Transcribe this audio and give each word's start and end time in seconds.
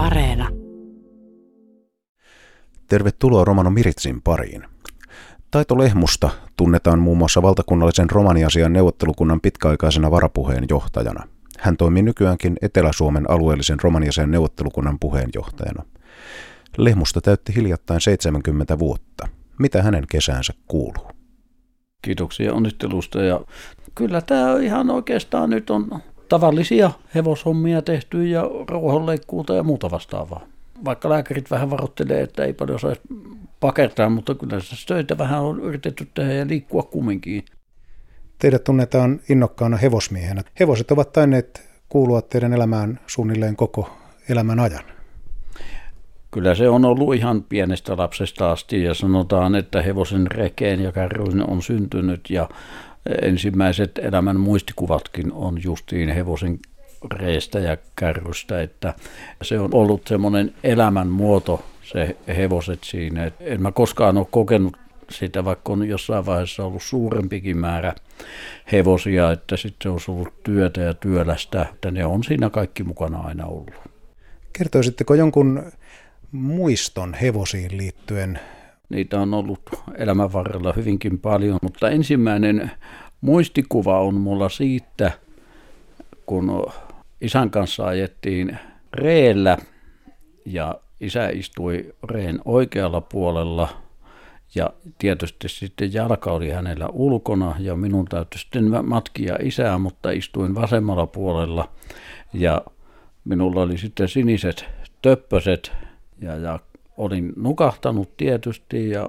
Areena. 0.00 0.48
Tervetuloa 2.86 3.44
Romano 3.44 3.70
Miritsin 3.70 4.22
pariin. 4.22 4.64
Taito 5.50 5.78
Lehmusta 5.78 6.30
tunnetaan 6.56 6.98
muun 6.98 7.18
muassa 7.18 7.42
valtakunnallisen 7.42 8.10
romaniasian 8.10 8.72
neuvottelukunnan 8.72 9.40
pitkäaikaisena 9.40 10.10
varapuheenjohtajana. 10.10 11.24
Hän 11.58 11.76
toimii 11.76 12.02
nykyäänkin 12.02 12.56
Etelä-Suomen 12.62 13.30
alueellisen 13.30 13.80
romaniasian 13.82 14.30
neuvottelukunnan 14.30 14.98
puheenjohtajana. 15.00 15.82
Lehmusta 16.78 17.20
täytti 17.20 17.54
hiljattain 17.54 18.00
70 18.00 18.78
vuotta. 18.78 19.28
Mitä 19.58 19.82
hänen 19.82 20.04
kesäänsä 20.10 20.52
kuuluu? 20.68 21.10
Kiitoksia 22.02 22.54
onnittelusta 22.54 23.22
ja 23.22 23.40
kyllä 23.94 24.20
tämä 24.20 24.58
ihan 24.58 24.90
oikeastaan 24.90 25.50
nyt 25.50 25.70
on 25.70 25.88
tavallisia 26.30 26.90
hevoshommia 27.14 27.82
tehty 27.82 28.26
ja 28.26 28.42
rauhanleikkuuta 28.68 29.54
ja 29.54 29.62
muuta 29.62 29.90
vastaavaa. 29.90 30.40
Vaikka 30.84 31.08
lääkärit 31.08 31.50
vähän 31.50 31.70
varoittelee, 31.70 32.22
että 32.22 32.44
ei 32.44 32.52
paljon 32.52 32.80
saisi 32.80 33.00
pakertaa, 33.60 34.08
mutta 34.10 34.34
kyllä 34.34 34.60
se 34.60 34.86
töitä 34.86 35.18
vähän 35.18 35.42
on 35.42 35.60
yritetty 35.60 36.08
tehdä 36.14 36.32
ja 36.32 36.46
liikkua 36.46 36.82
kumminkin. 36.82 37.44
Teidät 38.38 38.64
tunnetaan 38.64 39.20
innokkaana 39.28 39.76
hevosmiehenä. 39.76 40.42
Hevoset 40.60 40.90
ovat 40.90 41.12
tainneet 41.12 41.70
kuulua 41.88 42.22
teidän 42.22 42.52
elämään 42.52 43.00
suunnilleen 43.06 43.56
koko 43.56 43.90
elämän 44.28 44.60
ajan. 44.60 44.84
Kyllä 46.30 46.54
se 46.54 46.68
on 46.68 46.84
ollut 46.84 47.14
ihan 47.14 47.42
pienestä 47.42 47.96
lapsesta 47.96 48.50
asti 48.50 48.82
ja 48.82 48.94
sanotaan, 48.94 49.54
että 49.54 49.82
hevosen 49.82 50.26
rekeen 50.26 50.80
ja 50.80 50.92
kärryin 50.92 51.50
on 51.50 51.62
syntynyt 51.62 52.30
ja 52.30 52.48
ensimmäiset 53.22 53.98
elämän 53.98 54.40
muistikuvatkin 54.40 55.32
on 55.32 55.58
justiin 55.64 56.08
hevosen 56.08 56.58
reestä 57.12 57.58
ja 57.58 57.76
kärrystä, 57.96 58.62
että 58.62 58.94
se 59.42 59.58
on 59.58 59.74
ollut 59.74 60.06
semmoinen 60.06 60.54
elämän 60.64 61.08
muoto, 61.08 61.64
se 61.82 62.16
hevoset 62.36 62.78
siinä. 62.84 63.30
En 63.40 63.62
mä 63.62 63.72
koskaan 63.72 64.16
ole 64.18 64.26
kokenut 64.30 64.76
sitä, 65.10 65.44
vaikka 65.44 65.72
on 65.72 65.88
jossain 65.88 66.26
vaiheessa 66.26 66.64
ollut 66.64 66.82
suurempikin 66.82 67.56
määrä 67.56 67.94
hevosia, 68.72 69.32
että 69.32 69.56
sitten 69.56 69.82
se 69.82 69.88
olisi 69.88 70.10
ollut 70.10 70.42
työtä 70.42 70.80
ja 70.80 70.94
työlästä, 70.94 71.62
että 71.62 71.90
ne 71.90 72.04
on 72.04 72.24
siinä 72.24 72.50
kaikki 72.50 72.82
mukana 72.82 73.18
aina 73.18 73.46
ollut. 73.46 73.74
Kertoisitteko 74.52 75.14
jonkun 75.14 75.72
muiston 76.32 77.14
hevosiin 77.14 77.76
liittyen? 77.76 78.40
Niitä 78.90 79.20
on 79.20 79.34
ollut 79.34 79.60
elämän 79.98 80.32
varrella 80.32 80.72
hyvinkin 80.72 81.18
paljon, 81.18 81.58
mutta 81.62 81.90
ensimmäinen 81.90 82.70
muistikuva 83.20 84.00
on 84.00 84.14
mulla 84.14 84.48
siitä, 84.48 85.12
kun 86.26 86.66
isän 87.20 87.50
kanssa 87.50 87.86
ajettiin 87.86 88.58
reellä 88.94 89.58
ja 90.44 90.74
isä 91.00 91.28
istui 91.28 91.94
reen 92.10 92.40
oikealla 92.44 93.00
puolella. 93.00 93.68
Ja 94.54 94.70
tietysti 94.98 95.48
sitten 95.48 95.92
jalka 95.92 96.32
oli 96.32 96.50
hänellä 96.50 96.88
ulkona 96.88 97.54
ja 97.58 97.76
minun 97.76 98.04
täytyy 98.04 98.40
sitten 98.40 98.86
matkia 98.86 99.36
isää, 99.42 99.78
mutta 99.78 100.10
istuin 100.10 100.54
vasemmalla 100.54 101.06
puolella. 101.06 101.68
Ja 102.32 102.62
minulla 103.24 103.62
oli 103.62 103.78
sitten 103.78 104.08
siniset 104.08 104.64
töppöset 105.02 105.72
ja, 106.20 106.36
ja 106.36 106.58
olin 107.00 107.32
nukahtanut 107.36 108.16
tietysti 108.16 108.90
ja 108.90 109.08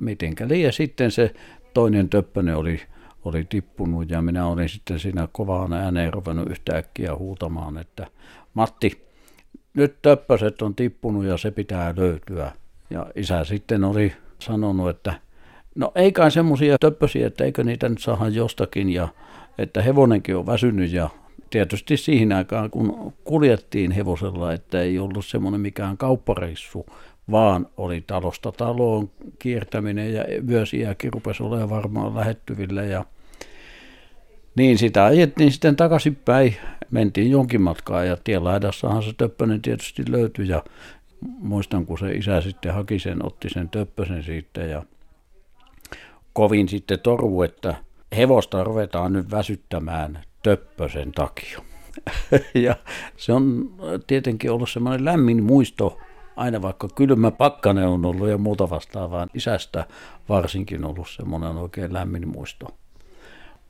mitenkä 0.00 0.48
liian 0.48 0.72
sitten 0.72 1.10
se 1.10 1.34
toinen 1.74 2.08
töppönen 2.08 2.56
oli, 2.56 2.80
oli 3.24 3.46
tippunut 3.48 4.10
ja 4.10 4.22
minä 4.22 4.46
olin 4.46 4.68
sitten 4.68 4.98
siinä 4.98 5.28
kovaan 5.32 5.72
ääneen 5.72 6.12
ruvennut 6.12 6.50
yhtäkkiä 6.50 7.16
huutamaan, 7.16 7.78
että 7.78 8.06
Matti, 8.54 9.06
nyt 9.74 10.02
töppöset 10.02 10.62
on 10.62 10.74
tippunut 10.74 11.24
ja 11.24 11.36
se 11.36 11.50
pitää 11.50 11.94
löytyä. 11.96 12.52
Ja 12.90 13.06
isä 13.14 13.44
sitten 13.44 13.84
oli 13.84 14.12
sanonut, 14.38 14.88
että 14.88 15.14
no 15.74 15.92
ei 15.94 16.12
kai 16.12 16.30
semmoisia 16.30 16.78
töppösiä, 16.78 17.26
että 17.26 17.44
eikö 17.44 17.64
niitä 17.64 17.88
nyt 17.88 17.98
saada 17.98 18.28
jostakin 18.28 18.90
ja 18.90 19.08
että 19.58 19.82
hevonenkin 19.82 20.36
on 20.36 20.46
väsynyt 20.46 20.92
ja 20.92 21.10
tietysti 21.50 21.96
siihen 21.96 22.32
aikaan, 22.32 22.70
kun 22.70 23.12
kuljettiin 23.24 23.90
hevosella, 23.90 24.52
että 24.52 24.82
ei 24.82 24.98
ollut 24.98 25.26
semmoinen 25.26 25.60
mikään 25.60 25.96
kauppareissu, 25.96 26.86
vaan 27.30 27.66
oli 27.76 28.04
talosta 28.06 28.52
taloon 28.52 29.10
kiertäminen 29.38 30.14
ja 30.14 30.24
yösiäkin 30.50 31.12
rupesi 31.12 31.42
olemaan 31.42 31.70
varmaan 31.70 32.14
lähettyvillä 32.14 32.82
ja 32.82 33.04
niin 34.56 34.78
sitä 34.78 35.04
ajettiin 35.04 35.52
sitten 35.52 35.76
takaisinpäin, 35.76 36.56
mentiin 36.90 37.30
jonkin 37.30 37.62
matkaa 37.62 38.04
ja 38.04 38.16
tienlaidassahan 38.24 39.02
se 39.02 39.12
töppönen 39.16 39.62
tietysti 39.62 40.02
löytyi 40.08 40.48
ja 40.48 40.64
muistan 41.20 41.86
kun 41.86 41.98
se 41.98 42.12
isä 42.12 42.40
sitten 42.40 42.74
haki 42.74 42.98
sen, 42.98 43.26
otti 43.26 43.48
sen 43.48 43.68
töppösen 43.68 44.22
siitä 44.22 44.60
ja 44.60 44.82
kovin 46.32 46.68
sitten 46.68 47.00
toru, 47.00 47.42
että 47.42 47.74
hevosta 48.16 48.64
ruvetaan 48.64 49.12
nyt 49.12 49.30
väsyttämään 49.30 50.18
töppösen 50.42 51.12
takia. 51.12 51.60
ja 52.64 52.76
se 53.16 53.32
on 53.32 53.74
tietenkin 54.06 54.50
ollut 54.50 54.70
semmoinen 54.70 55.04
lämmin 55.04 55.42
muisto, 55.42 55.98
aina 56.40 56.62
vaikka 56.62 56.88
kylmä 56.94 57.30
pakkane 57.30 57.86
on 57.86 58.04
ollut 58.04 58.28
ja 58.28 58.38
muuta 58.38 58.70
vastaavaa, 58.70 59.26
isästä 59.34 59.84
varsinkin 60.28 60.84
ollut 60.84 61.08
semmoinen 61.16 61.56
oikein 61.56 61.92
lämmin 61.92 62.28
muisto. 62.28 62.66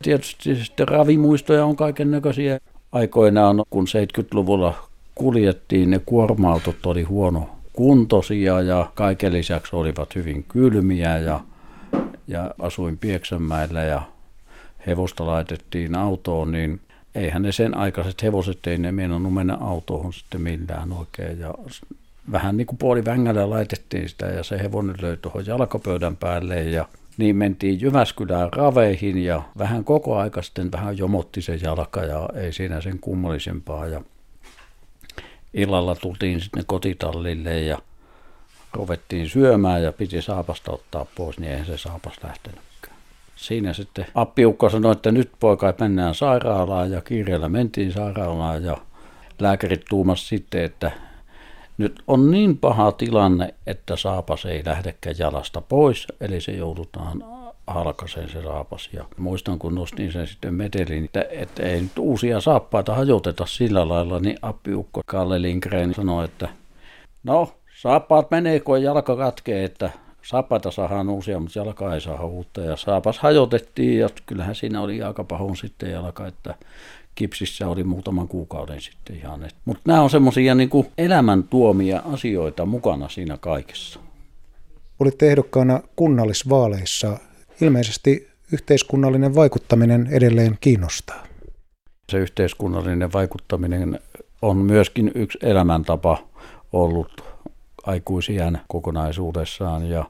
Tietysti 0.03 0.57
sitten 0.57 0.89
ravimuistoja 0.89 1.65
on 1.65 1.77
kaiken 1.77 2.11
näköisiä. 2.11 2.61
Aikoinaan, 2.93 3.65
kun 3.71 3.87
70-luvulla 3.87 4.75
kuljettiin, 5.15 5.91
ne 5.91 6.01
kuorma-autot 6.07 6.87
oli 6.87 7.03
huono 7.03 7.51
kuntoisia 7.73 8.61
ja 8.61 8.93
kaiken 8.95 9.33
lisäksi 9.33 9.77
olivat 9.77 10.15
hyvin 10.15 10.45
kylmiä 10.49 11.19
ja, 11.19 11.41
ja 12.29 12.55
asuin 12.59 12.99
Pieksämäellä 12.99 13.83
ja 13.83 14.03
hevosta 14.87 15.27
laitettiin 15.27 15.95
autoon, 15.95 16.53
niin 16.53 16.81
eihän 17.15 17.43
ne 17.43 17.53
sen 17.53 17.77
aikaiset 17.77 18.23
hevoset, 18.23 18.67
ei 18.67 18.79
ne 18.79 18.93
mennä 18.93 19.55
autoon 19.61 20.13
sitten 20.13 20.41
millään 20.41 20.93
oikein. 20.93 21.41
Ja 21.41 21.55
vähän 22.33 22.57
niin 22.57 22.67
kuin 22.67 22.79
puoli 22.79 23.05
vängällä 23.05 23.51
laitettiin 23.51 24.09
sitä 24.09 24.27
ja 24.27 24.43
se 24.43 24.59
hevonen 24.59 24.97
löi 25.01 25.17
tuohon 25.17 25.47
jalkapöydän 25.47 26.17
päälle 26.17 26.63
ja 26.63 26.89
niin 27.17 27.37
mentiin 27.37 27.81
Jyväskylään 27.81 28.53
raveihin 28.53 29.25
ja 29.25 29.43
vähän 29.59 29.85
koko 29.85 30.17
aika 30.17 30.43
sitten 30.43 30.73
vähän 30.73 30.99
jomotti 30.99 31.43
se 31.43 31.59
jalka 31.63 32.01
ja 32.01 32.29
ei 32.35 32.53
siinä 32.53 32.81
sen 32.81 32.99
kummallisempaa. 32.99 33.87
Ja 33.87 34.03
illalla 35.55 35.95
tultiin 35.95 36.41
sitten 36.41 36.67
kotitallille 36.67 37.61
ja 37.61 37.79
ruvettiin 38.73 39.29
syömään 39.29 39.83
ja 39.83 39.93
piti 39.93 40.23
saapasta 40.23 40.73
ottaa 40.73 41.07
pois, 41.15 41.39
niin 41.39 41.53
eihän 41.53 41.67
se 41.67 41.79
saapas 41.79 42.15
lähtenyt 42.25 42.61
siinä 43.41 43.73
sitten 43.73 44.07
appiukko 44.15 44.71
sanoi, 44.71 44.93
että 44.93 45.13
nyt 45.13 45.31
poika 45.41 45.75
mennään 45.81 46.15
sairaalaan 46.15 46.91
ja 46.91 47.01
kiireellä 47.01 47.49
mentiin 47.49 47.93
sairaalaan 47.93 48.65
ja 48.65 48.77
lääkärit 49.39 49.85
tuumas 49.89 50.29
sitten, 50.29 50.65
että 50.65 50.91
nyt 51.81 52.03
on 52.07 52.31
niin 52.31 52.59
paha 52.59 52.93
tilanne, 52.93 53.55
että 53.67 53.97
saapas 53.97 54.45
ei 54.45 54.63
lähdekään 54.67 55.17
jalasta 55.19 55.61
pois, 55.61 56.07
eli 56.21 56.41
se 56.41 56.53
joudutaan 56.53 57.25
halkaseen 57.67 58.29
se 58.29 58.43
saapas. 58.43 58.91
Ja 58.93 59.05
muistan, 59.17 59.59
kun 59.59 59.75
nostin 59.75 60.13
sen 60.13 60.27
sitten 60.27 60.55
metelin, 60.55 61.05
että, 61.05 61.27
että 61.31 61.63
ei 61.63 61.81
nyt 61.81 61.99
uusia 61.99 62.41
saappaita 62.41 62.95
hajoteta 62.95 63.47
sillä 63.47 63.89
lailla, 63.89 64.21
niin 64.21 64.37
appiukko 64.43 65.01
Kalle 65.07 65.43
Lindgren 65.43 65.95
sanoi, 65.95 66.25
että 66.25 66.49
no, 67.23 67.53
saappaat 67.81 68.31
menee, 68.31 68.61
kun 68.61 68.83
jalka 68.83 69.17
katkee, 69.17 69.65
että 69.65 69.91
Saappaita 70.23 70.71
saadaan 70.71 71.09
uusia, 71.09 71.41
mutta 71.41 71.59
jalka 71.59 71.95
ei 71.95 72.01
saa 72.01 72.25
uutta. 72.25 72.61
Ja 72.61 72.77
saapas 72.77 73.19
hajotettiin 73.19 73.99
ja 73.99 74.09
kyllähän 74.27 74.55
siinä 74.55 74.81
oli 74.81 75.03
aika 75.03 75.25
pahun 75.25 75.57
sitten 75.57 75.91
jalka, 75.91 76.27
että 76.27 76.55
kipsissä 77.15 77.69
oli 77.69 77.85
muutaman 77.85 78.29
kuukauden 78.29 78.81
sitten 78.81 79.17
ihan. 79.17 79.41
Mutta 79.65 79.83
nämä 79.85 80.03
on 80.03 80.11
semmoisia 80.11 80.55
niin 80.55 80.71
elämän 80.99 81.45
tuomia 81.45 82.03
asioita 82.13 82.67
mukana 82.67 83.09
siinä 83.09 83.37
kaikessa. 83.37 84.01
Olitte 85.01 85.29
ehdokkaana 85.31 85.81
kunnallisvaaleissa. 85.97 87.19
Ilmeisesti 87.61 88.29
yhteiskunnallinen 88.53 89.35
vaikuttaminen 89.35 90.09
edelleen 90.11 90.59
kiinnostaa. 90.61 91.27
Se 92.11 92.19
yhteiskunnallinen 92.19 93.13
vaikuttaminen 93.13 94.01
on 94.43 94.57
myöskin 94.57 95.11
yksi 95.15 95.39
elämäntapa 95.43 96.19
ollut 96.73 97.25
aikuisiän 97.87 98.61
kokonaisuudessaan 98.69 99.89
ja 99.89 100.05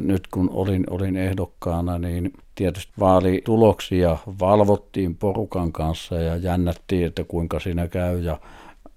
nyt 0.00 0.26
kun 0.26 0.50
olin, 0.52 0.84
olin 0.90 1.16
ehdokkaana, 1.16 1.98
niin 1.98 2.32
tietysti 2.54 2.92
vaalituloksia 3.00 4.16
valvottiin 4.40 5.16
porukan 5.16 5.72
kanssa 5.72 6.14
ja 6.14 6.36
jännättiin, 6.36 7.06
että 7.06 7.24
kuinka 7.24 7.60
siinä 7.60 7.88
käy. 7.88 8.20
Ja 8.20 8.40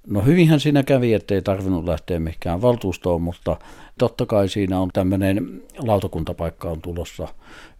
no 0.07 0.21
hyvinhän 0.21 0.59
siinä 0.59 0.83
kävi, 0.83 1.13
ettei 1.13 1.41
tarvinnut 1.41 1.85
lähteä 1.85 2.19
mihinkään 2.19 2.61
valtuustoon, 2.61 3.21
mutta 3.21 3.57
totta 3.97 4.25
kai 4.25 4.49
siinä 4.49 4.79
on 4.79 4.89
tämmöinen 4.93 5.61
lautakuntapaikka 5.77 6.69
on 6.69 6.81
tulossa. 6.81 7.27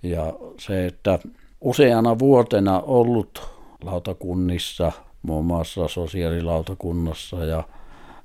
Ja 0.04 0.34
se, 0.58 0.86
että 0.86 1.20
useana 1.62 2.20
vuotena 2.20 2.80
ollut 2.80 3.50
lautakunnissa, 3.84 4.92
muun 5.22 5.46
muassa 5.46 5.88
sosiaalilautakunnassa 5.88 7.46
ja 7.46 7.64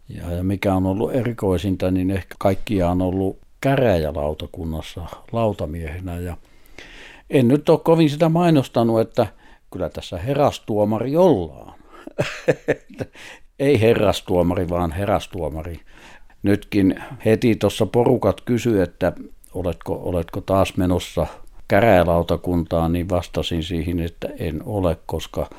Ja, 0.08 0.32
ja 0.32 0.44
mikä 0.44 0.74
on 0.74 0.86
ollut 0.86 1.14
erikoisinta, 1.14 1.90
niin 1.90 2.10
ehkä 2.10 2.34
kaikkia 2.38 2.90
on 2.90 3.02
ollut 3.02 3.38
käräjälautakunnassa 3.60 5.06
lautamiehenä. 5.32 6.18
Ja 6.18 6.36
en 7.30 7.48
nyt 7.48 7.68
ole 7.68 7.78
kovin 7.78 8.10
sitä 8.10 8.28
mainostanut, 8.28 9.00
että 9.00 9.26
kyllä 9.72 9.88
tässä 9.88 10.18
herastuomari 10.18 11.16
ollaan. 11.16 11.74
Ei 13.58 13.80
herrastuomari, 13.80 14.68
vaan 14.68 14.92
herastuomari. 14.92 15.80
Nytkin 16.42 16.94
heti 17.24 17.56
tuossa 17.56 17.86
porukat 17.86 18.40
kysyi, 18.40 18.80
että 18.80 19.12
oletko, 19.54 20.00
oletko 20.02 20.40
taas 20.40 20.76
menossa 20.76 21.26
käräjälautakuntaan, 21.68 22.92
niin 22.92 23.08
vastasin 23.08 23.62
siihen, 23.62 24.00
että 24.00 24.28
en 24.38 24.62
ole, 24.66 24.96
koska 25.06 25.50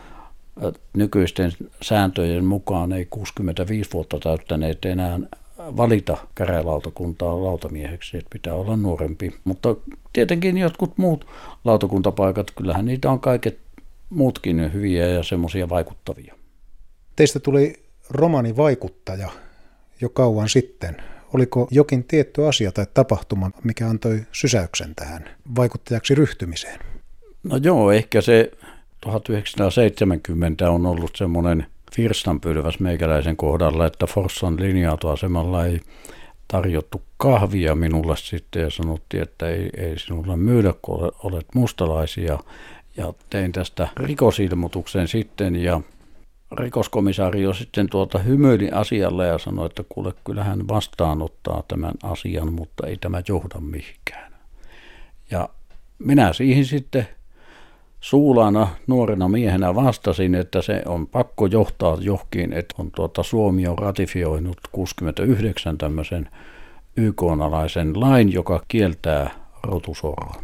nykyisten 0.94 1.52
sääntöjen 1.82 2.46
mukaan 2.46 2.94
ei 2.94 3.08
65 3.10 3.94
vuotta 3.94 4.20
täyttäneet 4.20 4.86
enää 4.86 5.20
valita 5.58 6.18
käräjälautakuntaa 6.36 7.44
lautamieheksi, 7.44 8.18
että 8.18 8.30
pitää 8.34 8.54
olla 8.54 8.76
nuorempi. 8.76 9.36
Mutta 9.44 9.76
tietenkin 10.14 10.58
jotkut 10.58 10.98
muut 10.98 11.28
lautakuntapaikat, 11.64 12.52
kyllähän 12.52 12.86
niitä 12.86 13.12
on 13.12 13.20
kaiket 13.20 13.60
muutkin 14.10 14.74
hyviä 14.74 15.08
ja 15.08 15.24
semmoisia 15.24 15.70
vaikuttavia. 15.70 16.36
Teistä 17.16 17.40
tuli 17.40 17.84
romanivaikuttaja 18.10 19.30
jo 20.02 20.10
kauan 20.10 20.50
sitten. 20.50 20.98
Oliko 21.34 21.68
jokin 21.72 22.04
tietty 22.04 22.48
asia 22.48 22.72
tai 22.72 22.86
tapahtuma, 22.94 23.52
mikä 23.64 23.90
antoi 23.90 24.26
sysäyksen 24.32 24.96
tähän 24.96 25.30
vaikuttajaksi 25.56 26.16
ryhtymiseen? 26.16 26.80
No 27.44 27.58
joo, 27.58 27.92
ehkä 27.92 28.22
se 28.22 28.52
1970 29.02 30.72
on 30.72 30.86
ollut 30.86 31.16
semmoinen 31.16 31.66
virstanpylväs 31.98 32.80
meikäläisen 32.80 33.38
kohdalla, 33.38 33.86
että 33.86 34.08
Forssan 34.08 34.58
linja-autoasemalla 34.60 35.66
ei 35.66 35.82
tarjottu 36.48 37.02
kahvia 37.18 37.76
minulle 37.76 38.18
sitten 38.18 38.62
ja 38.62 38.70
sanottiin, 38.70 39.24
että 39.24 39.50
ei, 39.50 39.70
ei 39.78 40.00
sinulle 40.00 40.36
myydä, 40.36 40.74
kun 40.82 41.12
olet 41.24 41.46
mustalaisia. 41.56 42.40
Ja 42.98 43.14
tein 43.30 43.52
tästä 43.52 43.88
rikosilmoituksen 43.98 45.08
sitten 45.08 45.56
ja 45.56 45.82
rikoskomisaario 46.52 47.54
sitten 47.54 47.90
tuota 47.90 48.20
hymyili 48.20 48.70
asialle 48.72 49.28
ja 49.28 49.38
sanoi, 49.38 49.66
että 49.66 49.84
kuule, 49.90 50.14
kyllä 50.26 50.44
hän 50.44 50.68
vastaanottaa 50.68 51.64
tämän 51.68 51.94
asian, 52.04 52.54
mutta 52.54 52.88
ei 52.88 52.98
tämä 52.98 53.22
johda 53.28 53.60
mihinkään. 53.60 54.34
Ja 55.32 55.50
minä 56.00 56.34
siihen 56.34 56.66
sitten 56.66 57.08
suulana 58.00 58.68
nuorena 58.88 59.28
miehenä 59.30 59.76
vastasin, 59.76 60.36
että 60.36 60.62
se 60.62 60.82
on 60.86 61.08
pakko 61.08 61.46
johtaa 61.46 61.98
johonkin, 62.02 62.54
että 62.54 62.76
on 62.80 62.92
tuota, 62.92 63.24
Suomi 63.24 63.68
on 63.68 63.78
ratifioinut 63.78 64.58
69 64.72 65.78
tämmöisen 65.78 66.30
YK-alaisen 66.98 68.00
lain, 68.00 68.34
joka 68.34 68.64
kieltää 68.68 69.32
rotusorron. 69.64 70.44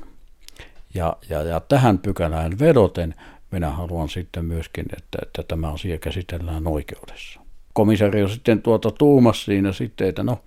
Ja, 0.93 1.17
ja, 1.29 1.41
ja 1.43 1.59
tähän 1.59 1.97
pykälään 1.97 2.59
vedoten 2.59 3.15
minä 3.51 3.69
haluan 3.69 4.09
sitten 4.09 4.45
myöskin, 4.45 4.85
että, 4.97 5.17
että 5.21 5.43
tämä 5.43 5.73
asia 5.73 5.97
käsitellään 5.97 6.67
oikeudessa. 6.67 7.39
Komisario 7.73 8.27
sitten 8.27 8.61
tuota 8.61 8.91
tuumas 8.91 9.45
siinä 9.45 9.71
sitten, 9.71 10.09
että 10.09 10.23
no, 10.23 10.39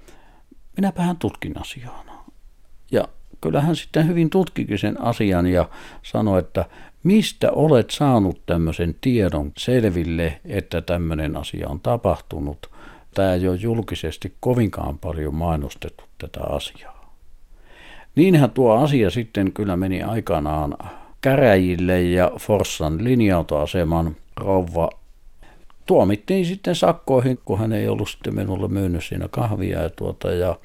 minäpähän 0.76 1.16
tutkin 1.16 1.60
asiaa. 1.60 2.04
Ja 2.90 3.08
kyllähän 3.40 3.76
sitten 3.76 4.08
hyvin 4.08 4.30
tutkikin 4.30 4.78
sen 4.78 5.00
asian 5.00 5.46
ja 5.46 5.68
sanoi, 6.02 6.38
että 6.38 6.64
mistä 7.06 7.52
olet 7.52 7.90
saanut 7.90 8.46
tämmöisen 8.46 8.94
tiedon 9.00 9.52
selville, 9.58 10.40
että 10.44 10.80
tämmöinen 10.80 11.36
asia 11.36 11.68
on 11.68 11.80
tapahtunut. 11.80 12.70
Tämä 13.14 13.32
ei 13.32 13.48
ole 13.48 13.56
julkisesti 13.56 14.32
kovinkaan 14.40 14.98
paljon 14.98 15.34
mainostettu 15.34 16.04
tätä 16.18 16.40
asiaa. 16.40 17.16
Niinhän 18.16 18.50
tuo 18.50 18.74
asia 18.74 19.10
sitten 19.10 19.52
kyllä 19.52 19.76
meni 19.76 20.02
aikanaan 20.02 20.76
käräjille 21.20 22.02
ja 22.02 22.32
Forssan 22.38 23.04
linja-autoaseman 23.04 24.16
rouva 24.36 24.90
tuomittiin 25.86 26.44
sitten 26.44 26.74
sakkoihin, 26.74 27.38
kun 27.44 27.58
hän 27.58 27.72
ei 27.72 27.88
ollut 27.88 28.08
sitten 28.08 28.34
minulle 28.34 28.68
myynyt 28.68 29.04
siinä 29.04 29.28
kahvia. 29.30 29.82
Ja, 29.82 29.90
tuota, 29.90 30.30
ja 30.30 30.56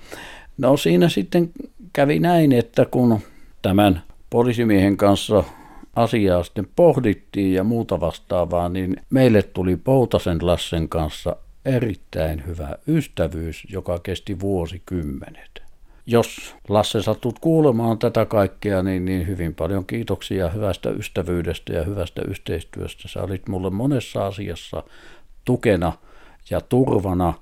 no 0.58 0.78
siinä 0.78 1.10
sitten 1.10 1.50
kävi 1.94 2.20
näin, 2.20 2.52
että 2.52 2.86
kun 2.86 3.20
tämän 3.62 4.04
poliisimiehen 4.30 4.98
kanssa 4.98 5.44
asiaa 5.96 6.44
sitten 6.44 6.68
pohdittiin 6.76 7.54
ja 7.54 7.64
muuta 7.64 8.00
vastaavaa, 8.00 8.70
niin 8.70 8.98
meille 9.10 9.44
tuli 9.44 9.78
Poutasen 9.78 10.38
Lassen 10.42 10.90
kanssa 10.90 11.36
erittäin 11.66 12.44
hyvä 12.48 12.76
ystävyys, 12.88 13.68
joka 13.70 14.00
kesti 14.00 14.40
vuosikymmenet. 14.40 15.62
Jos 16.06 16.56
Lasse 16.70 17.02
satut 17.02 17.40
kuulemaan 17.40 17.98
tätä 18.00 18.26
kaikkea, 18.26 18.84
niin, 18.84 19.06
niin 19.06 19.28
hyvin 19.28 19.56
paljon 19.56 19.86
kiitoksia 19.86 20.50
hyvästä 20.50 20.90
ystävyydestä 20.90 21.74
ja 21.74 21.84
hyvästä 21.84 22.22
yhteistyöstä. 22.28 23.08
Sä 23.08 23.24
olit 23.24 23.48
mulle 23.48 23.70
monessa 23.70 24.26
asiassa 24.26 24.84
tukena 25.46 25.94
ja 26.50 26.62
turvana, 26.62 27.34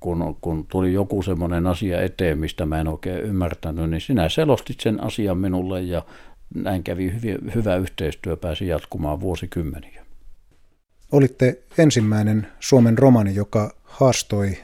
kun, 0.00 0.36
kun 0.40 0.66
tuli 0.66 0.92
joku 0.92 1.22
semmoinen 1.22 1.66
asia 1.66 2.02
eteen, 2.02 2.38
mistä 2.38 2.66
mä 2.66 2.80
en 2.80 2.88
oikein 2.88 3.20
ymmärtänyt, 3.20 3.90
niin 3.90 4.00
sinä 4.00 4.28
selostit 4.28 4.80
sen 4.80 5.04
asian 5.04 5.38
minulle 5.38 5.82
ja 5.82 6.02
näin 6.54 6.84
kävi 6.84 7.12
hyvin, 7.14 7.54
hyvä 7.54 7.76
yhteistyö, 7.76 8.36
pääsi 8.36 8.66
jatkumaan 8.66 9.20
vuosikymmeniä. 9.20 10.06
Olitte 11.12 11.62
ensimmäinen 11.78 12.46
Suomen 12.60 12.98
romani, 12.98 13.34
joka 13.34 13.74
haastoi 13.84 14.58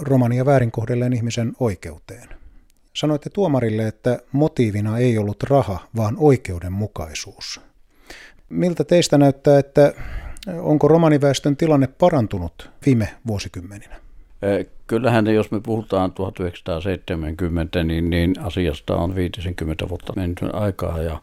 romania 0.00 0.46
väärin 0.46 0.70
kohdelleen 0.70 1.12
ihmisen 1.12 1.52
oikeuteen. 1.60 2.28
Sanoitte 2.94 3.30
tuomarille, 3.30 3.88
että 3.88 4.18
motiivina 4.32 4.98
ei 4.98 5.18
ollut 5.18 5.42
raha, 5.42 5.88
vaan 5.96 6.16
oikeudenmukaisuus. 6.18 7.60
Miltä 8.48 8.84
teistä 8.84 9.18
näyttää, 9.18 9.58
että 9.58 9.94
onko 10.60 10.88
romaniväestön 10.88 11.56
tilanne 11.56 11.86
parantunut 11.86 12.70
viime 12.86 13.08
vuosikymmeninä? 13.26 14.00
Kyllähän 14.86 15.26
jos 15.26 15.50
me 15.50 15.60
puhutaan 15.60 16.12
1970, 16.12 17.84
niin, 17.84 18.10
niin 18.10 18.34
asiasta 18.40 18.96
on 18.96 19.14
50 19.14 19.88
vuotta 19.88 20.12
mennyt 20.16 20.38
aikaa 20.52 21.02
ja 21.02 21.22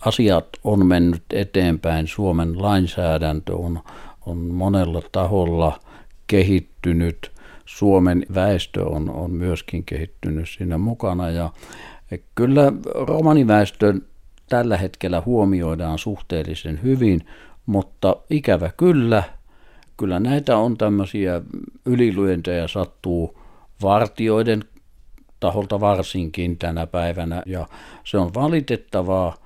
asiat 0.00 0.46
on 0.64 0.86
mennyt 0.86 1.22
eteenpäin. 1.32 2.06
Suomen 2.06 2.62
lainsäädäntö 2.62 3.56
on, 3.56 3.80
on 4.26 4.38
monella 4.38 5.02
taholla 5.12 5.80
kehittynyt. 6.26 7.32
Suomen 7.64 8.26
väestö 8.34 8.84
on, 8.84 9.10
on 9.10 9.30
myöskin 9.30 9.84
kehittynyt 9.84 10.48
siinä 10.48 10.78
mukana 10.78 11.30
ja 11.30 11.50
kyllä 12.34 12.72
romaniväestö 12.94 13.94
tällä 14.48 14.76
hetkellä 14.76 15.22
huomioidaan 15.26 15.98
suhteellisen 15.98 16.80
hyvin, 16.82 17.26
mutta 17.66 18.16
ikävä 18.30 18.70
kyllä– 18.76 19.22
kyllä 19.96 20.20
näitä 20.20 20.56
on 20.56 20.78
tämmöisiä 20.78 21.42
ylilyöntejä 21.86 22.68
sattuu 22.68 23.38
vartioiden 23.82 24.64
taholta 25.40 25.80
varsinkin 25.80 26.58
tänä 26.58 26.86
päivänä. 26.86 27.42
Ja 27.46 27.66
se 28.04 28.18
on 28.18 28.34
valitettavaa, 28.34 29.36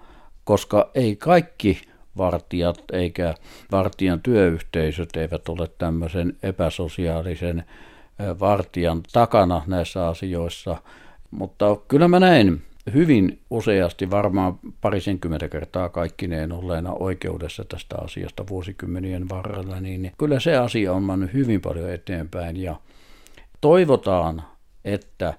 koska 0.45 0.91
ei 0.95 1.17
kaikki 1.17 1.81
vartijat 2.17 2.83
eikä 2.93 3.35
vartijan 3.73 4.21
työyhteisöt 4.21 5.17
eivät 5.17 5.49
ole 5.49 5.69
tämmöisen 5.79 6.37
epäsosiaalisen 6.43 7.65
vartijan 8.41 9.03
takana 9.13 9.63
näissä 9.67 10.09
asioissa, 10.09 10.77
mutta 11.31 11.77
kyllä 11.89 12.09
mä 12.09 12.21
näin 12.21 12.63
hyvin 12.95 13.41
useasti, 13.51 14.11
varmaan 14.11 14.59
parisenkymmentä 14.81 15.49
kertaa 15.49 15.89
kaikkineen 15.89 16.53
olleena 16.53 16.93
oikeudessa 16.93 17.65
tästä 17.65 17.97
asiasta 17.99 18.45
vuosikymmenien 18.49 19.29
varrella, 19.29 19.81
niin 19.81 20.13
kyllä 20.19 20.41
se 20.41 20.57
asia 20.57 20.93
on 20.93 21.03
mennyt 21.03 21.33
hyvin 21.33 21.61
paljon 21.61 21.91
eteenpäin. 21.91 22.57
Ja 22.57 22.77
toivotaan, 23.61 24.43
että 24.85 25.35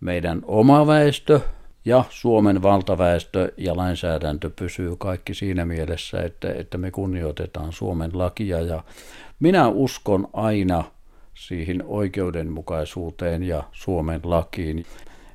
meidän 0.00 0.42
oma 0.44 0.86
väestö 0.86 1.40
ja 1.84 2.04
Suomen 2.10 2.62
valtaväestö 2.62 3.52
ja 3.56 3.76
lainsäädäntö 3.76 4.50
pysyy 4.50 4.96
kaikki 4.96 5.34
siinä 5.34 5.64
mielessä, 5.64 6.22
että, 6.22 6.52
että 6.52 6.78
me 6.78 6.90
kunnioitetaan 6.90 7.72
Suomen 7.72 8.10
lakia. 8.14 8.60
Ja 8.60 8.84
minä 9.40 9.68
uskon 9.68 10.28
aina 10.32 10.84
siihen 11.34 11.84
oikeudenmukaisuuteen 11.86 13.42
ja 13.42 13.62
Suomen 13.72 14.20
lakiin 14.24 14.84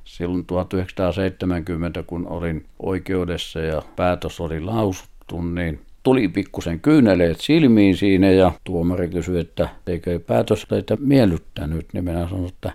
silloin 0.08 0.46
1970, 0.46 2.02
kun 2.02 2.26
olin 2.28 2.66
oikeudessa 2.78 3.60
ja 3.60 3.82
päätös 3.96 4.40
oli 4.40 4.60
lausuttu, 4.60 5.42
niin 5.42 5.80
tuli 6.02 6.28
pikkusen 6.28 6.80
kyyneleet 6.80 7.40
silmiin 7.40 7.96
siinä 7.96 8.30
ja 8.30 8.52
tuomari 8.64 9.08
kysyi, 9.08 9.40
että 9.40 9.68
eikö 9.86 10.20
päätös 10.20 10.66
teitä 10.68 10.96
miellyttänyt, 11.00 11.86
niin 11.92 12.04
minä 12.04 12.28
sanoin, 12.28 12.48
että 12.48 12.72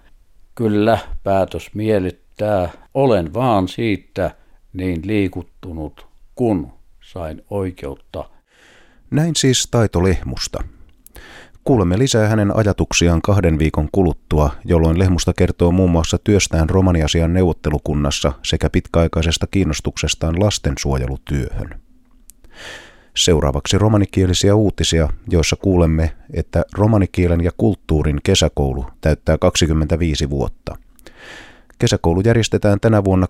kyllä 0.56 0.98
päätös 1.24 1.74
miellyttää, 1.74 2.70
olen 2.94 3.34
vaan 3.34 3.68
siitä 3.68 4.32
niin 4.74 5.02
liikuttunut, 5.06 6.08
kun 6.36 6.74
sain 7.02 7.42
oikeutta. 7.50 8.30
Näin 9.12 9.36
siis 9.36 9.68
Taito 9.72 10.04
Lehmusta. 10.04 10.64
Kuulemme 11.64 11.98
lisää 11.98 12.28
hänen 12.28 12.56
ajatuksiaan 12.56 13.22
kahden 13.22 13.60
viikon 13.60 13.90
kuluttua, 13.92 14.52
jolloin 14.66 15.00
Lehmusta 15.00 15.34
kertoo 15.34 15.72
muun 15.72 15.92
muassa 15.92 16.18
työstään 16.18 16.70
romaniasian 16.70 17.34
neuvottelukunnassa 17.34 18.34
sekä 18.44 18.70
pitkäaikaisesta 18.70 19.48
kiinnostuksestaan 19.48 20.40
lastensuojelutyöhön. 20.40 21.80
Seuraavaksi 23.16 23.78
romanikielisiä 23.78 24.56
uutisia, 24.56 25.10
joissa 25.30 25.56
kuulemme, 25.56 26.16
että 26.34 26.66
romanikielen 26.74 27.44
ja 27.44 27.52
kulttuurin 27.58 28.20
kesäkoulu 28.24 28.86
täyttää 29.02 29.38
25 29.38 30.30
vuotta. 30.30 30.78
Kesäkoulu 31.80 32.22
järjestetään 32.26 32.80
tänä 32.80 33.04
vuonna 33.04 33.28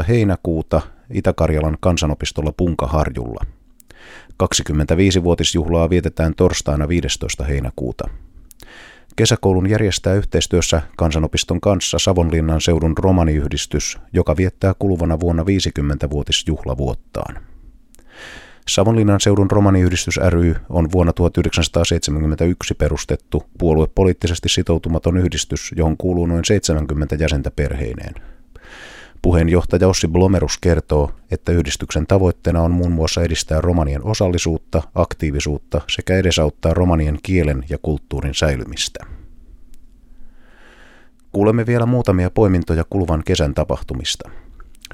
12-17 0.00 0.04
heinäkuuta 0.08 0.80
Itä-Karjalan 1.10 1.76
kansanopistolla 1.80 2.52
Punkaharjulla. 2.56 3.44
25-vuotisjuhlaa 4.42 5.90
vietetään 5.90 6.34
torstaina 6.34 6.88
15. 6.88 7.44
heinäkuuta. 7.44 8.08
Kesäkoulun 9.16 9.70
järjestää 9.70 10.14
yhteistyössä 10.14 10.82
kansanopiston 10.96 11.60
kanssa 11.60 11.98
Savonlinnan 11.98 12.60
seudun 12.60 12.98
romaniyhdistys, 12.98 13.98
joka 14.12 14.36
viettää 14.36 14.74
kuluvana 14.78 15.20
vuonna 15.20 15.42
50-vuotisjuhlavuottaan. 15.42 17.38
Savonlinnan 18.68 19.20
seudun 19.20 19.50
romaniyhdistys 19.50 20.20
ry 20.28 20.54
on 20.68 20.92
vuonna 20.92 21.12
1971 21.12 22.74
perustettu 22.74 23.42
puoluepoliittisesti 23.58 24.48
sitoutumaton 24.48 25.16
yhdistys, 25.16 25.72
johon 25.76 25.96
kuuluu 25.96 26.26
noin 26.26 26.44
70 26.44 27.14
jäsentä 27.14 27.50
perheineen. 27.50 28.14
Puheenjohtaja 29.26 29.88
Ossi 29.88 30.08
Blomerus 30.08 30.58
kertoo, 30.58 31.10
että 31.30 31.52
yhdistyksen 31.52 32.06
tavoitteena 32.06 32.62
on 32.62 32.70
muun 32.70 32.92
muassa 32.92 33.22
edistää 33.22 33.60
romanien 33.60 34.04
osallisuutta, 34.04 34.82
aktiivisuutta 34.94 35.80
sekä 35.90 36.16
edesauttaa 36.16 36.74
romanien 36.74 37.18
kielen 37.22 37.64
ja 37.68 37.78
kulttuurin 37.82 38.34
säilymistä. 38.34 39.06
Kuulemme 41.32 41.66
vielä 41.66 41.86
muutamia 41.86 42.30
poimintoja 42.30 42.84
kuluvan 42.90 43.22
kesän 43.24 43.54
tapahtumista. 43.54 44.30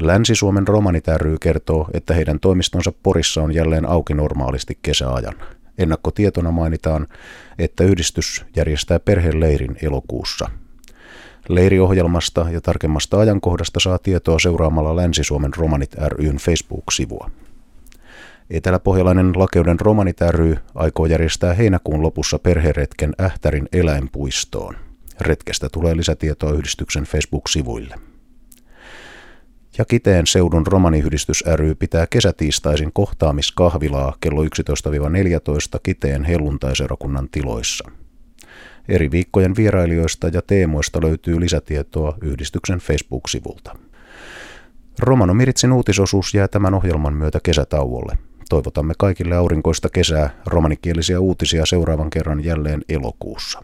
Länsi-Suomen 0.01 0.69
romanit 0.69 1.09
ry 1.17 1.37
kertoo, 1.41 1.89
että 1.95 2.15
heidän 2.15 2.41
toimistonsa 2.41 2.93
Porissa 3.03 3.43
on 3.43 3.55
jälleen 3.55 3.89
auki 3.89 4.15
normaalisti 4.15 4.79
kesäajan. 4.83 5.35
Ennakkotietona 5.79 6.51
mainitaan, 6.51 7.07
että 7.59 7.85
yhdistys 7.85 8.45
järjestää 8.57 9.01
perheleirin 9.01 9.77
elokuussa– 9.83 10.51
Leiriohjelmasta 11.49 12.47
ja 12.51 12.61
tarkemmasta 12.61 13.19
ajankohdasta 13.21 13.81
saa 13.81 13.99
tietoa 13.99 14.39
seuraamalla 14.39 14.97
Länsi-Suomen 14.97 15.51
Romanit 15.57 15.95
ryn 15.95 16.37
Facebook-sivua. 16.37 17.31
Eteläpohjalainen 18.51 19.33
Lakeuden 19.37 19.81
Romanit 19.81 20.21
ry 20.31 20.57
aikoo 20.75 21.07
järjestää 21.07 21.55
heinäkuun 21.55 22.03
lopussa 22.03 22.39
perheretken 22.39 23.13
Ähtärin 23.21 23.69
eläinpuistoon. 23.73 24.77
Retkestä 25.21 25.69
tulee 25.69 25.97
lisätietoa 25.97 26.53
yhdistyksen 26.53 27.05
Facebook-sivuille. 27.05 27.95
Ja 29.79 29.85
Kiteen 29.85 30.27
seudun 30.27 30.67
romaniyhdistys 30.67 31.45
ry 31.57 31.75
pitää 31.75 32.07
kesätiistaisin 32.11 32.93
kohtaamiskahvilaa 32.93 34.17
kello 34.21 34.45
11-14 34.45 34.47
Kiteen 35.83 36.25
helluntaiseurakunnan 36.25 37.29
tiloissa– 37.29 37.91
Eri 38.89 39.11
viikkojen 39.11 39.57
vierailijoista 39.57 40.29
ja 40.29 40.43
teemoista 40.47 41.03
löytyy 41.03 41.41
lisätietoa 41.41 42.17
yhdistyksen 42.23 42.79
Facebook-sivulta. 42.79 43.77
Romano 44.99 45.35
Miritsin 45.35 45.73
uutisosuus 45.73 46.35
jää 46.35 46.49
tämän 46.49 46.75
ohjelman 46.75 47.15
myötä 47.15 47.39
kesätauolle. 47.43 48.19
Toivotamme 48.49 48.95
kaikille 48.99 49.37
aurinkoista 49.37 49.89
kesää, 49.89 50.31
romanikielisiä 50.47 51.21
uutisia 51.21 51.67
seuraavan 51.67 52.11
kerran 52.11 52.45
jälleen 52.45 52.83
elokuussa. 52.89 53.62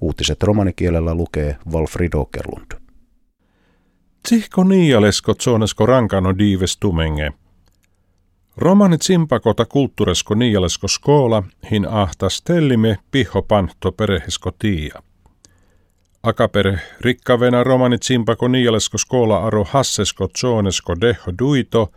Uutiset 0.00 0.42
romanikielellä 0.42 1.14
lukee 1.14 1.56
Walfrid 1.72 2.12
Okerlund. 2.14 2.72
Tsihko 4.22 4.64
niialesko 4.64 5.34
tsonesko 5.34 5.86
rankano 5.86 6.38
diives 6.38 6.76
tumenge– 6.76 7.32
Romanit 8.56 9.02
simpakota 9.02 9.64
kulttuuresko 9.64 10.34
niialesko 10.34 10.88
skoola 10.88 11.42
hin 11.70 11.88
ahtas 11.88 12.42
tellime 12.42 12.98
piho 13.10 13.42
panto 13.42 13.92
perehesko 13.92 14.50
tiia. 14.58 15.02
Akapere 16.22 16.78
rikkavena 17.00 17.64
romanit 17.64 18.02
simpako 18.02 18.48
niialesko 18.48 18.98
skoola 18.98 19.38
aro 19.46 19.64
hassesko 19.64 20.28
tsonesko 20.28 20.96
deho 21.00 21.32
duito 21.38 21.92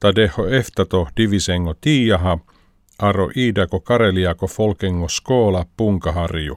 ta 0.00 0.14
deho 0.16 0.48
eftato 0.48 1.08
divisengo 1.16 1.74
tiiaha 1.80 2.38
aro 2.98 3.30
iidako 3.36 3.80
kareliako 3.80 4.46
folkengo 4.46 5.08
skoola 5.08 5.66
punkaharju. 5.76 6.56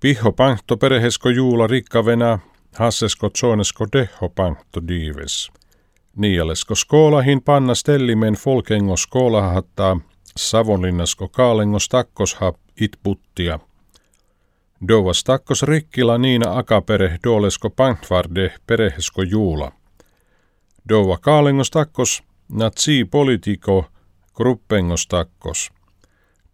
Piho 0.00 0.32
panto 0.32 0.76
perehesko 0.76 1.30
juula 1.30 1.66
rikkavena 1.66 2.38
hassesko 2.78 3.30
tsonesko 3.30 3.86
deho 3.92 4.28
panto 4.28 4.80
dives. 4.88 5.50
Niialesko 6.18 6.74
skoolahin 6.74 7.42
panna 7.42 7.74
stellimen 7.74 8.34
folkengo 8.34 8.96
skoolahattaa 8.96 9.96
Savonlinnasko 10.36 11.28
kaalengos 11.28 11.88
takkosha 11.88 12.52
itputtia. 12.80 13.58
Dovas 14.88 15.24
takkos 15.24 15.62
rikkila 15.62 16.18
niina 16.18 16.58
akapere 16.58 17.18
dolesko 17.24 17.70
pantvarde 17.70 18.54
perehesko 18.66 19.22
juula. 19.22 19.72
Dova 20.88 21.18
kaalengos 21.18 21.70
takkos 21.70 22.22
natsi 22.48 23.04
politiko 23.04 23.84
gruppengos 24.34 25.06
takkos. 25.06 25.70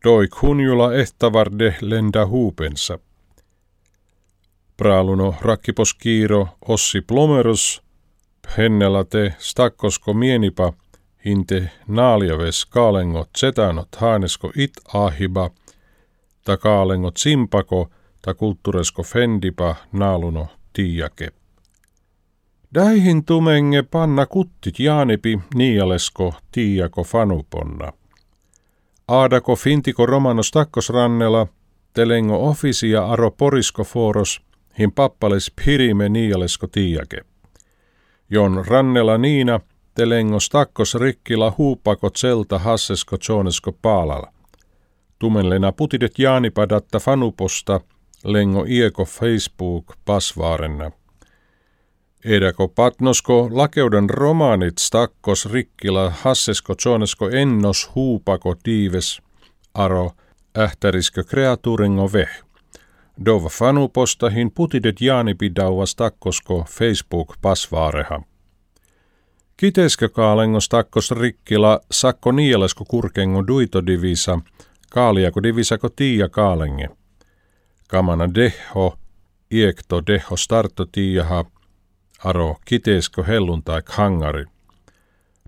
Doi 0.04 0.28
kunjula 0.28 0.94
ehtavarde 0.94 1.76
lenda 1.80 2.26
huupensa. 2.26 2.98
Praaluno 4.76 5.34
rakkipos 5.40 5.94
kiiro 5.94 6.48
Ossi 6.68 7.00
Plomeros 7.00 7.83
Hennellä 8.58 9.04
te 9.04 9.34
stakkosko 9.38 10.14
mienipa 10.14 10.72
hinte 11.24 11.70
naaljaves 11.88 12.66
kaalengo 12.66 13.26
zetanot 13.38 13.96
haanesko 13.96 14.52
it 14.56 14.72
ahiba, 14.94 15.50
ta 16.44 16.56
kaalengo 16.56 17.12
simpako 17.16 17.90
ta 18.22 18.34
kulttuuresko 18.34 19.02
fendipa 19.02 19.74
naaluno 19.92 20.46
tiiake. 20.72 21.28
Däihin 22.74 23.24
tumenge 23.24 23.82
panna 23.82 24.26
kuttit 24.26 24.78
jaanipi 24.78 25.38
niialesko 25.54 26.34
tiiako 26.52 27.04
fanuponna. 27.04 27.92
Aadako 29.08 29.56
fintiko 29.56 30.06
romanos 30.06 30.50
takkosrannella, 30.50 31.46
telengo 31.92 32.48
ofisia 32.48 33.06
aro 33.06 33.30
porisko 33.30 33.84
foros, 33.84 34.40
hin 34.78 34.92
pappales 34.92 35.52
pirime 35.64 36.08
niialesko 36.08 36.66
tiiake. 36.66 37.33
Jon 38.34 38.64
rannella 38.66 39.18
niina, 39.18 39.60
telengos 39.94 40.48
takkos 40.48 40.94
rikkila 40.94 41.52
huupakot 41.58 42.16
selta 42.16 42.58
hassesko 42.58 43.18
tsonesko 43.18 43.72
paalala. 43.72 44.32
Tumenlena 45.18 45.72
putidet 45.72 46.18
jaanipadatta 46.18 46.98
fanuposta, 47.00 47.80
lengo 48.24 48.64
ieko 48.68 49.04
Facebook 49.04 49.94
pasvaarenna. 50.04 50.90
Edako 52.24 52.68
patnosko 52.68 53.48
lakeuden 53.52 54.10
romaanit 54.10 54.78
stakkos 54.78 55.52
rikkila 55.52 56.10
hassesko 56.10 56.74
tsonesko 56.74 57.28
ennos 57.28 57.90
huupako 57.94 58.54
diives, 58.64 59.22
aro 59.74 60.10
ähtäriskö 60.58 61.24
kreatuuringo 61.24 62.12
veh. 62.12 62.43
Dova 63.26 63.48
fanupostahin 63.48 64.50
putidet 64.50 65.00
jaanipidauas 65.00 65.96
takkosko 65.96 66.64
Facebook 66.68 67.34
pasvaareha. 67.42 68.22
Kiteskö 69.56 70.08
kaalengos 70.08 70.68
takkos 70.68 71.10
rikkila 71.10 71.80
sakko 71.90 72.32
nielesko 72.32 72.84
kurkengo 72.84 73.46
duito 73.46 73.86
divisa, 73.86 74.38
kaaliako 74.90 75.42
divisako 75.42 75.88
tiia 75.88 76.28
kaalenge. 76.28 76.88
Kamana 77.88 78.34
deho, 78.34 78.98
iekto 79.50 80.02
deho 80.06 80.36
starto 80.36 80.86
tiiaha, 80.92 81.44
aro 82.24 82.56
kiteesko 82.64 83.22
helluntai 83.22 83.80
hangari. 83.86 84.44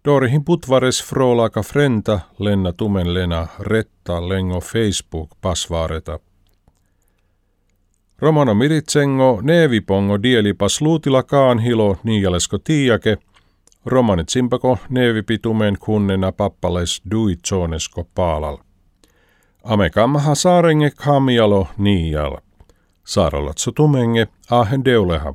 Dorihin 0.04 0.44
putvares 0.44 1.04
frolaka 1.04 1.62
frenta 1.62 2.20
lenna 2.38 2.73
tumen 2.73 3.14
lena 3.14 3.46
retta 3.58 4.28
lengo 4.28 4.61
Facebook 4.61 5.30
pasvaareta. 5.40 6.18
Romano 8.18 8.54
miritsengo 8.54 9.40
neevipongo 9.42 10.23
dielipas 10.23 10.80
luutilakaan 10.80 11.58
hilo 11.58 11.96
niialesko 12.04 12.58
tiiake, 12.58 13.16
romanit 13.87 14.28
simpako 14.28 14.78
neevipitumen 14.88 15.76
kunnena 15.80 16.32
pappales 16.32 17.02
duitsonesko 17.11 18.04
paalal. 18.14 18.56
Amekammaha 19.64 20.35
saarenge 20.35 20.90
kamialo 20.90 21.68
niial. 21.78 22.37
Saarolatso 23.04 23.70
tumenge 23.73 24.26
ahen 24.50 24.85
deuleha. 24.85 25.35